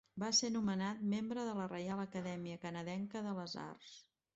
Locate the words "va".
0.21-0.27